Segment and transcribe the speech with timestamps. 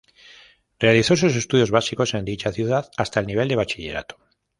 [0.79, 4.17] Realizó sus estudios básicos en dicha ciudad hasta el nivel de bachillerato.